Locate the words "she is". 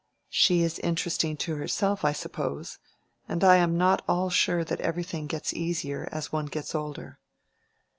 0.31-0.79